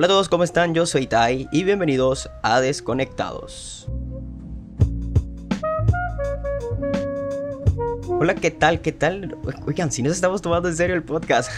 [0.00, 0.72] Hola a todos, ¿cómo están?
[0.72, 3.86] Yo soy Tai y bienvenidos a Desconectados.
[8.08, 8.80] Hola, ¿qué tal?
[8.80, 9.36] ¿Qué tal?
[9.66, 11.50] Oigan, si nos estamos tomando en serio el podcast.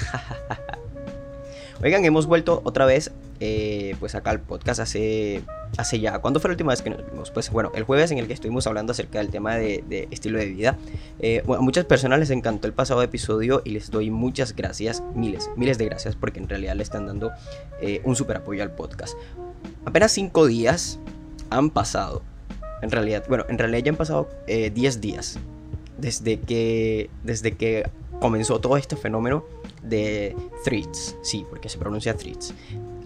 [1.84, 3.12] Oigan, hemos vuelto otra vez
[3.44, 5.42] eh, pues acá al podcast hace,
[5.76, 6.20] hace ya...
[6.20, 7.32] ¿Cuándo fue la última vez que nos vimos?
[7.32, 10.46] Pues bueno, el jueves en el que estuvimos hablando acerca del tema de, estilo de
[10.46, 10.78] vida.
[11.18, 15.50] Eh, a muchas personas les encantó el pasado episodio y les doy muchas gracias, miles,
[15.56, 17.32] miles de gracias porque en realidad le están dando
[17.80, 19.16] eh, un super apoyo al podcast.
[19.86, 21.00] Apenas cinco días
[21.50, 22.22] han pasado.
[22.80, 25.40] En realidad, bueno, en realidad ya han pasado 10 días
[25.98, 27.90] desde que, desde que
[28.20, 29.44] comenzó todo este fenómeno
[29.82, 32.54] de Threads, sí, porque se pronuncia Threads,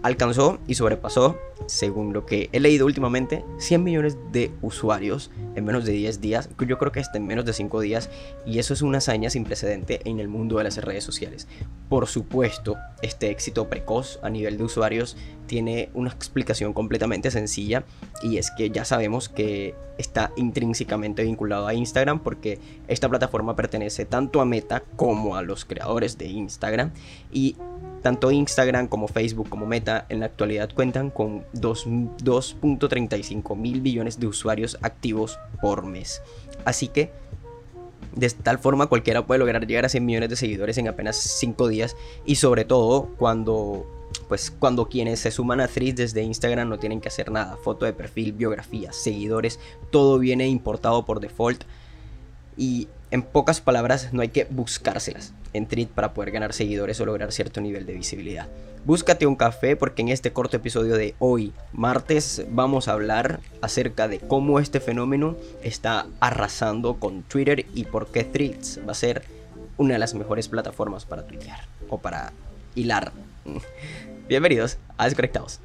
[0.03, 5.85] alcanzó y sobrepasó, según lo que he leído últimamente, 100 millones de usuarios en menos
[5.85, 8.09] de 10 días, yo creo que hasta en menos de 5 días,
[8.45, 11.47] y eso es una hazaña sin precedente en el mundo de las redes sociales.
[11.89, 17.83] Por supuesto, este éxito precoz a nivel de usuarios tiene una explicación completamente sencilla,
[18.21, 24.05] y es que ya sabemos que está intrínsecamente vinculado a Instagram porque esta plataforma pertenece
[24.05, 26.91] tanto a Meta como a los creadores de Instagram
[27.31, 27.55] y
[28.01, 34.27] tanto Instagram como Facebook como Meta en la actualidad cuentan con 2.35 mil billones de
[34.27, 36.21] usuarios activos por mes.
[36.63, 37.11] Así que
[38.15, 41.67] de tal forma cualquiera puede lograr llegar a 100 millones de seguidores en apenas 5
[41.67, 41.95] días
[42.25, 43.96] y sobre todo cuando
[44.27, 47.85] pues cuando quienes se suman a Threads desde Instagram no tienen que hacer nada, foto
[47.85, 49.59] de perfil, biografía, seguidores,
[49.91, 51.63] todo viene importado por default
[52.57, 57.05] y en pocas palabras no hay que buscárselas en Threads para poder ganar seguidores o
[57.05, 58.47] lograr cierto nivel de visibilidad.
[58.85, 64.07] Búscate un café porque en este corto episodio de hoy, martes, vamos a hablar acerca
[64.07, 69.23] de cómo este fenómeno está arrasando con Twitter y por qué Threads va a ser
[69.77, 72.31] una de las mejores plataformas para tuitear o para
[72.75, 73.11] hilar.
[74.27, 75.59] Bienvenidos a Desconectados.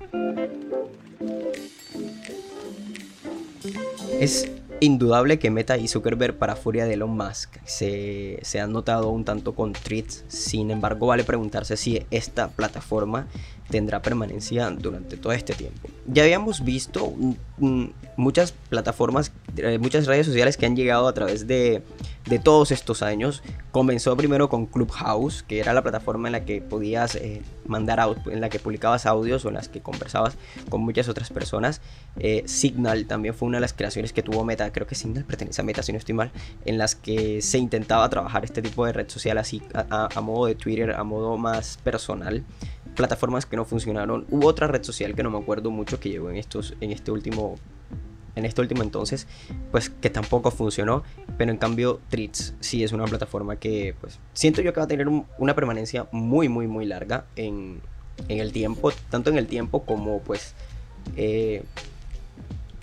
[4.20, 9.10] Es indudable que Meta y Zuckerberg, para furia de Elon Musk, se, se han notado
[9.10, 10.24] un tanto con tweets.
[10.28, 13.26] Sin embargo, vale preguntarse si esta plataforma
[13.70, 15.88] tendrá permanencia durante todo este tiempo.
[16.06, 17.12] Ya habíamos visto
[18.16, 21.82] muchas plataformas, eh, muchas redes sociales que han llegado a través de,
[22.24, 23.42] de, todos estos años.
[23.70, 28.40] Comenzó primero con Clubhouse, que era la plataforma en la que podías eh, mandar en
[28.40, 30.36] la que publicabas audios o en las que conversabas
[30.68, 31.80] con muchas otras personas.
[32.18, 35.60] Eh, Signal también fue una de las creaciones que tuvo Meta, creo que Signal pertenece
[35.60, 36.30] a Meta si no estoy mal,
[36.64, 40.54] en las que se intentaba trabajar este tipo de red social así a modo de
[40.54, 42.44] Twitter, a modo más personal
[42.94, 44.26] plataformas que no funcionaron.
[44.30, 47.10] Hubo otra red social que no me acuerdo mucho que llegó en estos en este
[47.10, 47.56] último
[48.34, 49.26] en este último entonces,
[49.70, 51.02] pues que tampoco funcionó,
[51.38, 54.88] pero en cambio Tritz sí es una plataforma que pues siento yo que va a
[54.88, 57.80] tener una permanencia muy muy muy larga en,
[58.28, 60.54] en, el tiempo, tanto en el tiempo como pues
[61.16, 61.62] eh,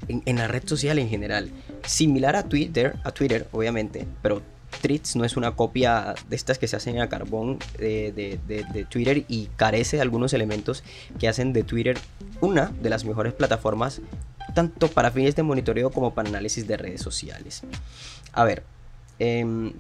[0.08, 1.50] en, en, la red social en general.
[1.86, 4.42] Similar a Twitter, a Twitter obviamente, pero
[4.82, 9.48] Threads no es una copia de estas que se hacen a carbón de, Twitter y
[9.56, 10.84] carece de algunos elementos
[11.20, 11.98] que hacen de Twitter
[12.42, 14.02] una de las mejores plataformas
[14.54, 17.64] tanto para fines de monitoreo como para análisis de redes sociales.
[18.34, 18.64] A ver,
[19.20, 19.74] eh,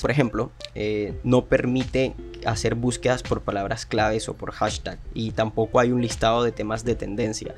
[0.00, 2.14] por ejemplo, eh, no permite
[2.44, 6.84] hacer búsquedas por palabras claves o por hashtag y tampoco hay un listado de temas
[6.84, 7.54] de tendencia.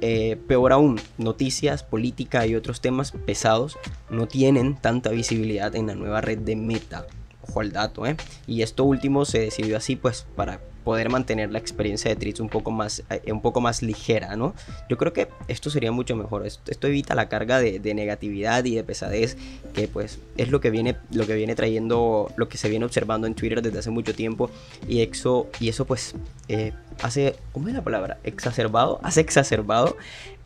[0.00, 3.78] Eh, peor aún, noticias, política y otros temas pesados
[4.10, 7.06] no tienen tanta visibilidad en la nueva red de Meta.
[7.48, 8.16] Ojo al dato, ¿eh?
[8.46, 12.48] Y esto último se decidió así pues para poder mantener la experiencia de Tritz un
[12.48, 14.54] poco más, eh, un poco más ligera, ¿no?
[14.88, 16.46] Yo creo que esto sería mucho mejor.
[16.46, 19.36] Esto, evita la carga de, negatividad y de pesadez
[19.72, 23.26] que pues es lo que viene, lo que viene trayendo, lo que se viene observando
[23.26, 24.50] en Twitter desde hace mucho tiempo
[24.88, 26.14] y eso, y eso pues
[26.48, 28.18] eh, hace, ¿cómo es la palabra?
[28.24, 29.96] Exacerbado, hace exacerbado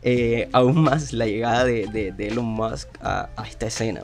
[0.03, 4.03] eh, aún más la llegada de, Elon Musk a esta escena.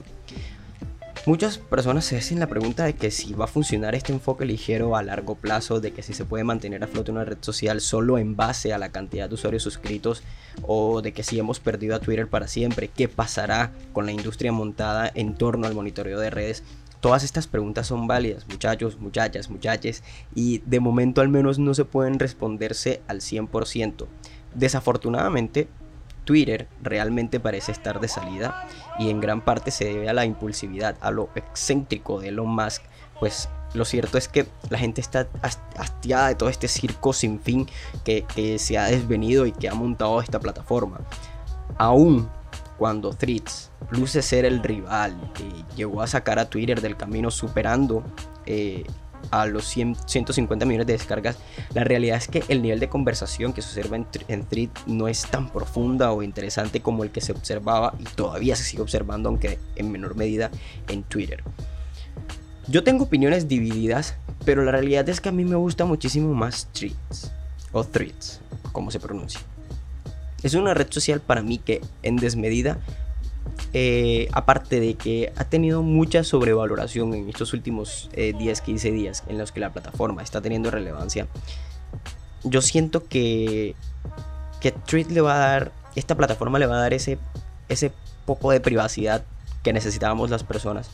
[1.26, 4.96] Muchas personas se hacen la pregunta de que si va a funcionar este enfoque ligero
[4.96, 8.20] a largo plazo, de que si se puede mantener a flote una red social solo
[8.20, 10.22] en base a la cantidad de usuarios suscritos
[10.62, 14.52] o de que si hemos perdido a Twitter para siempre, qué pasará con la industria
[14.52, 16.64] montada en torno al monitoreo de redes.
[17.00, 20.04] Todas estas preguntas son válidas, muchachos, muchachas, muchaches,
[20.36, 24.06] y de momento al menos no se pueden responderse al 100%.
[24.54, 25.70] Desafortunadamente,
[26.26, 28.68] Twitter realmente parece estar de salida
[29.00, 32.82] y en gran parte se debe a la impulsividad, a lo excéntrico de Elon Musk,
[33.20, 35.28] pues lo cierto es que la gente está
[35.78, 37.68] hastiada de todo este circo sin fin
[38.04, 38.26] que,
[38.60, 41.02] se ha desvenido y que ha montado esta plataforma.
[41.78, 42.30] Aún
[42.78, 48.04] cuando Threads luce ser el rival que llegó a sacar a Twitter del camino superando
[48.46, 48.84] eh,
[49.32, 51.38] a los 100, 150 millones de descargas,
[51.74, 55.08] la realidad es que el nivel de conversación que se observa en, en Thread no
[55.08, 59.30] es tan profunda o interesante como el que se observaba y todavía se sigue observando,
[59.30, 60.52] aunque en menor medida,
[60.88, 61.44] en Twitter.
[62.68, 66.68] Yo tengo opiniones divididas, pero la realidad es que a mí me gusta muchísimo más
[66.74, 67.32] Threads
[67.72, 69.40] o Threads, como se pronuncia.
[70.42, 72.80] Es una red social para mí que en desmedida
[73.74, 79.24] eh, aparte de que ha tenido mucha sobrevaloración en estos últimos 10, eh, 15 días
[79.28, 81.28] en los que la plataforma está teniendo relevancia,
[82.44, 83.76] yo siento que,
[84.62, 87.18] que Tweet le va a dar, esta plataforma le va a dar ese,
[87.68, 87.92] ese
[88.26, 89.24] poco de privacidad
[89.64, 90.90] que necesitábamos las personas.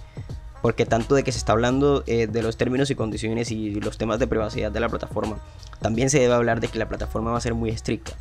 [0.61, 3.97] Porque tanto de que se está hablando eh, de los términos y condiciones y los
[3.97, 5.37] temas de privacidad de la plataforma,
[5.81, 8.13] también se debe hablar de que la plataforma va a ser muy estricta.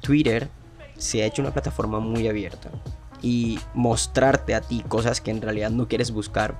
[0.00, 0.48] Twitter
[0.98, 2.70] se ha hecho una plataforma muy abierta
[3.22, 6.58] y mostrarte a ti cosas que en realidad no quieres buscar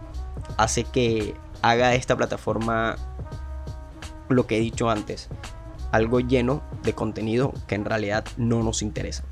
[0.57, 2.97] hace que haga esta plataforma
[4.29, 5.29] lo que he dicho antes,
[5.91, 9.25] algo lleno de contenido que en realidad no nos interesa.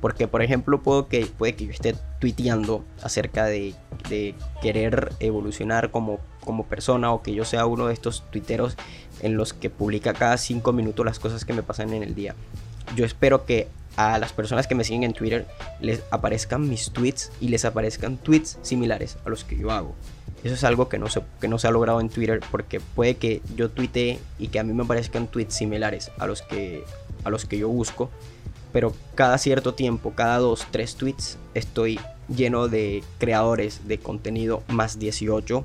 [0.00, 3.74] Porque, por ejemplo, puedo que, puede que yo esté tuiteando acerca de,
[4.08, 8.76] de querer evolucionar como, como persona o que yo sea uno de estos tuiteros
[9.20, 12.34] en los que publica cada 5 minutos las cosas que me pasan en el día.
[12.96, 15.46] Yo espero que a las personas que me siguen en Twitter
[15.80, 19.94] les aparezcan mis tweets y les aparezcan tweets similares a los que yo hago.
[20.44, 23.16] Eso es algo que no se, que no se ha logrado en Twitter porque puede
[23.16, 26.84] que yo tuitee y que a mí me aparezcan tweets similares a los que,
[27.22, 28.10] a los que yo busco,
[28.72, 32.00] pero cada cierto tiempo, cada dos, tres tweets, estoy
[32.34, 35.64] lleno de creadores de contenido más 18,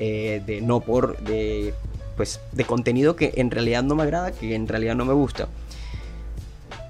[0.00, 1.74] eh, de no por, de,
[2.16, 5.48] pues, de contenido que en realidad no me agrada, que en realidad no me gusta.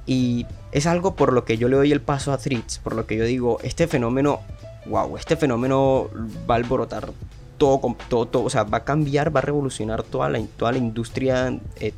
[0.06, 3.06] Y es algo por lo que yo le doy el paso a Threads, por lo
[3.06, 4.41] que yo digo, este fenómeno,
[4.87, 6.08] wow, este fenómeno
[6.49, 7.11] va a alborotar
[7.58, 10.79] todo, todo, todo, o sea, va a cambiar, va a revolucionar toda la, toda la
[10.79, 11.93] industria, eh,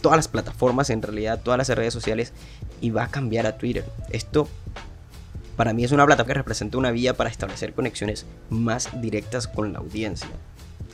[0.00, 2.32] todas las plataformas, en realidad, todas las redes sociales,
[2.80, 3.84] y va a cambiar a Twitter.
[4.10, 4.48] Esto
[5.56, 9.72] para mí es una plataforma que representa una vía para establecer conexiones más directas con
[9.72, 10.28] la audiencia.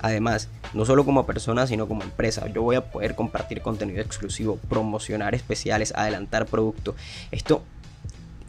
[0.05, 4.59] Además, no solo como persona, sino como empresa, yo voy a poder compartir contenido exclusivo,
[4.69, 6.95] promocionar especiales, adelantar producto.
[7.31, 7.63] Esto,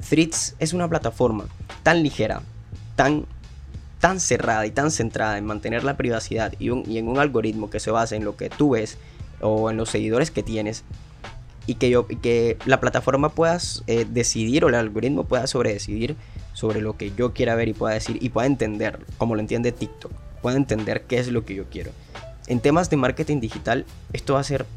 [0.09, 1.45] Threads es una plataforma
[1.81, 2.41] tan ligera,
[2.97, 3.25] tan
[4.01, 7.89] tan cerrada y tan centrada en mantener la privacidad y, en un algoritmo que se
[7.89, 8.97] basa en lo que tú ves
[9.39, 10.83] o en los seguidores que tienes
[11.67, 13.57] y que, yo, que la plataforma pueda
[13.87, 16.17] eh, decidir o el algoritmo pueda sobredecidir
[16.51, 19.71] sobre lo que yo quiera ver y pueda decir y pueda entender como lo entiende
[19.71, 21.89] TikTok pueda entender qué es lo que yo quiero.
[22.45, 23.83] En temas de marketing digital,
[24.13, 24.67] esto va a ser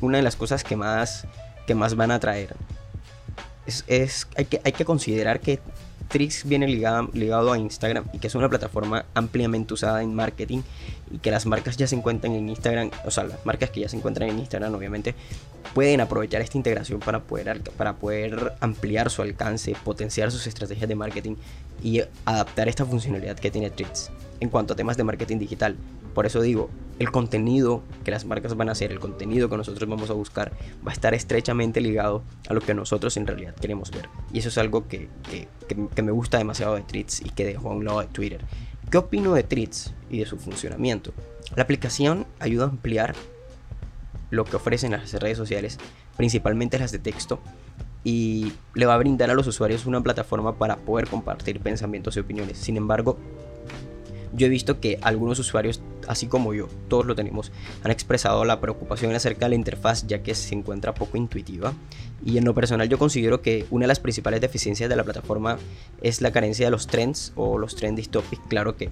[0.00, 1.26] una de las cosas que más,
[1.66, 2.54] que más van a traer.
[3.66, 5.58] Es, hay, que, hay que considerar que
[6.06, 10.62] Trix viene ligado, ligado a Instagram y que es una plataforma ampliamente usada en marketing
[11.10, 13.88] y que las marcas ya se encuentran en Instagram, o sea, las marcas que ya
[13.88, 15.16] se encuentran en Instagram obviamente
[15.74, 20.94] pueden aprovechar esta integración para poder, para poder ampliar su alcance, potenciar sus estrategias de
[20.94, 21.34] marketing
[21.82, 25.76] y adaptar esta funcionalidad que tiene Trix en cuanto a temas de marketing digital.
[26.14, 29.88] Por eso digo, el contenido que las marcas van a hacer, el contenido que nosotros
[29.88, 30.52] vamos a buscar,
[30.86, 34.08] va a estar estrechamente ligado a lo que nosotros en realidad queremos ver.
[34.32, 35.08] Y eso es algo que,
[36.02, 38.40] me gusta demasiado de Treats y que dejo a un lado de Twitter.
[38.90, 41.12] ¿Qué opino de Treats y de su funcionamiento?
[41.54, 43.14] La aplicación ayuda a ampliar
[44.30, 45.78] lo que ofrecen las redes sociales,
[46.16, 47.40] principalmente las de texto,
[48.04, 52.20] y le va a brindar a los usuarios una plataforma para poder compartir pensamientos y
[52.20, 52.56] opiniones.
[52.56, 53.18] Sin embargo,
[54.36, 57.52] yo he visto que algunos usuarios, así como yo, todos lo tenemos,
[57.82, 61.72] han expresado la preocupación acerca de la interfaz ya que se encuentra poco intuitiva.
[62.24, 65.58] Y en lo personal yo considero que una de las principales deficiencias de la plataforma
[66.02, 68.90] es la carencia de los trends o los trending topics, claro que,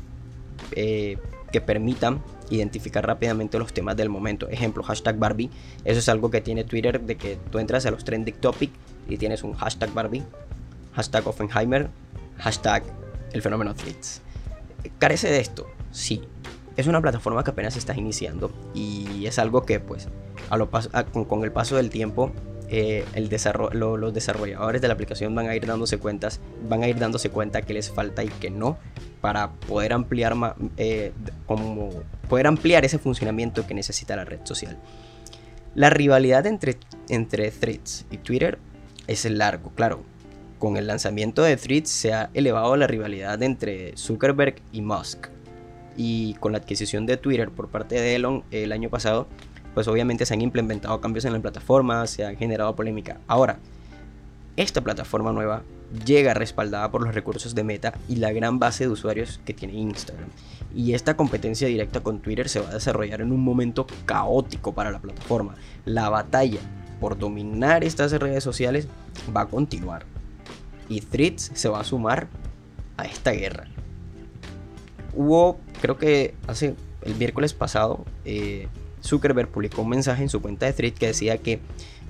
[0.73, 1.19] eh,
[1.53, 4.49] que permitan identificar rápidamente los temas del momento.
[4.49, 5.51] Ejemplo, hashtag Barbie.
[5.85, 8.75] Eso es algo que tiene Twitter de que tú entras a los trending topics
[9.09, 10.23] y tienes un hashtag Barbie,
[10.95, 11.91] hashtag Offenheimer,
[12.39, 12.83] hashtag
[13.33, 14.23] el fenómeno Threads
[14.99, 16.23] carece de esto, sí.
[16.77, 20.09] Es una plataforma que apenas está iniciando y es algo que pues
[20.51, 20.69] a lo
[21.29, 22.33] con, el paso del tiempo
[22.69, 23.31] eh, el
[23.75, 27.63] los desarrolladores de la aplicación van a ir dándose cuentas, van a ir dándose cuenta
[27.63, 28.77] que les falta y que no
[29.21, 30.35] para poder ampliar
[30.77, 31.13] eh,
[31.47, 31.91] como
[32.29, 34.77] poder ampliar ese funcionamiento que necesita la red social.
[35.77, 36.77] La rivalidad entre,
[37.09, 38.59] entre Threads y Twitter
[39.07, 40.14] es largo, claro
[40.59, 45.29] con el lanzamiento de Threads se ha elevado la rivalidad entre Zuckerberg y Musk.
[45.97, 49.29] Y con la adquisición de Twitter por parte de Elon el año pasado,
[49.75, 53.21] pues obviamente se han implementado cambios en la plataforma, se ha generado polémica.
[53.27, 53.59] Ahora,
[54.57, 55.63] esta plataforma nueva
[56.05, 59.75] llega respaldada por los recursos de Meta y la gran base de usuarios que tiene
[59.75, 60.29] Instagram.
[60.75, 64.91] Y esta competencia directa con Twitter se va a desarrollar en un momento caótico para
[64.91, 65.55] la plataforma.
[65.85, 66.61] La batalla
[67.01, 68.89] por dominar estas redes sociales
[69.37, 70.05] va a continuar.
[70.89, 72.29] Y Threads se va a sumar
[72.97, 73.67] a esta guerra.
[75.15, 78.69] Hubo, creo que hace el miércoles pasado, eh,
[79.03, 81.61] Zuckerberg publicó un mensaje en su cuenta de Threads que decía que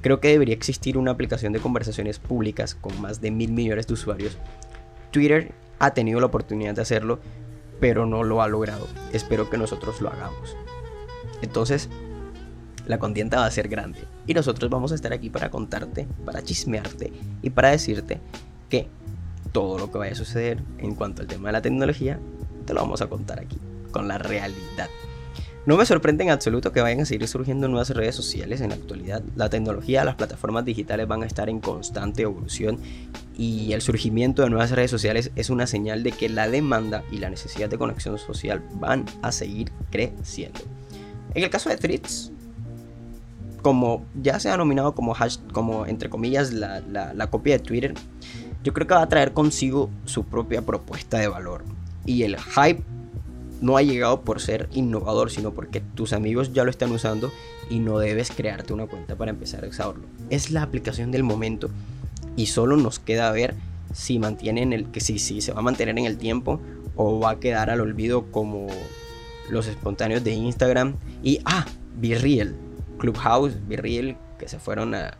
[0.00, 3.94] creo que debería existir una aplicación de conversaciones públicas con más de mil millones de
[3.94, 4.38] usuarios.
[5.10, 7.20] Twitter ha tenido la oportunidad de hacerlo,
[7.80, 8.86] pero no lo ha logrado.
[9.12, 10.56] Espero que nosotros lo hagamos.
[11.42, 11.88] Entonces,
[12.86, 14.00] la contienda va a ser grande.
[14.26, 17.12] Y nosotros vamos a estar aquí para contarte, para chismearte
[17.42, 18.20] y para decirte
[18.68, 18.88] que
[19.52, 22.18] todo lo que vaya a suceder en cuanto al tema de la tecnología,
[22.66, 23.58] te lo vamos a contar aquí,
[23.92, 24.88] con la realidad.
[25.66, 28.74] No me sorprende en absoluto que vayan a seguir surgiendo nuevas redes sociales en la
[28.74, 29.22] actualidad.
[29.34, 32.80] La tecnología, las plataformas digitales van a estar en constante evolución
[33.38, 37.16] y el surgimiento de nuevas redes sociales es una señal de que la demanda y
[37.16, 40.60] la necesidad de conexión social van a seguir creciendo.
[41.34, 42.30] En el caso de Threads,
[43.62, 47.94] como ya se ha nominado como, entre comillas, la, la copia de Twitter,
[48.64, 51.64] yo creo que va a traer consigo su propia propuesta de valor.
[52.06, 52.82] Y el hype
[53.60, 57.30] no ha llegado por ser innovador, sino porque tus amigos ya lo están usando
[57.70, 60.04] y no debes crearte una cuenta para empezar a usarlo.
[60.30, 61.68] Es la aplicación del momento
[62.36, 63.54] y solo nos queda ver
[63.92, 66.58] si mantienen el que si, si se va a mantener en el tiempo
[66.96, 68.66] o va a quedar al olvido como
[69.50, 71.66] los espontáneos de Instagram y ah,
[72.00, 72.56] Real
[72.98, 75.18] Clubhouse, Virreal, que se fueron a,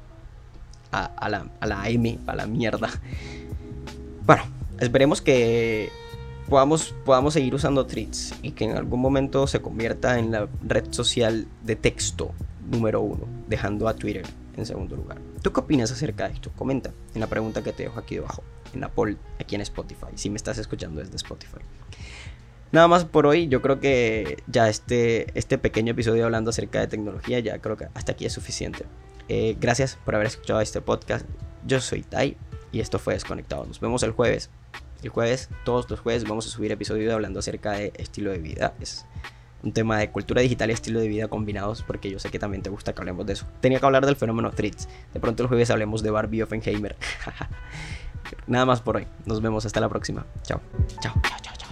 [1.03, 2.89] a, la, a la M, a la mierda.
[4.27, 4.43] Bueno,
[4.81, 5.91] esperemos que
[6.49, 10.93] podamos, podamos seguir usando Threads y que en algún momento se convierta en la red
[10.93, 12.33] social de texto
[12.71, 14.25] número uno, dejando a Twitter
[14.57, 15.19] en segundo lugar.
[15.43, 16.51] ¿Tú qué opinas acerca de esto?
[16.57, 20.07] Comenta en la pregunta que te dejo aquí debajo, en la poll, aquí en Spotify,
[20.15, 21.59] si me estás escuchando desde Spotify.
[22.73, 26.89] Nada más por hoy, yo creo que ya este, este pequeño episodio hablando acerca de
[26.89, 28.85] tecnología, ya creo que hasta aquí es suficiente.
[29.29, 31.27] Eh, gracias por haber escuchado este podcast.
[31.67, 32.37] Yo soy Tai
[32.73, 33.65] y esto fue Desconectado.
[33.65, 34.51] Nos vemos el jueves.
[35.03, 38.75] El jueves, todos los jueves, vamos a subir episodio hablando acerca de estilo de vida.
[38.81, 39.05] Es
[39.63, 42.63] un tema de cultura digital y estilo de vida combinados, porque yo sé que también
[42.63, 43.47] te gusta que hablemos de eso.
[43.61, 44.89] Tenía que hablar del fenómeno Threads.
[45.13, 46.97] De pronto el jueves hablemos de Barbie Oppenheimer.
[48.47, 49.07] Nada más por hoy.
[49.27, 50.27] Nos vemos hasta la próxima.
[50.43, 50.61] Chao.
[51.01, 51.15] Chao.
[51.23, 51.64] Chao.